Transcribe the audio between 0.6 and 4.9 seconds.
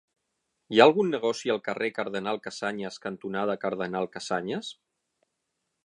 Hi ha algun negoci al carrer Cardenal Casañas cantonada Cardenal Casañas?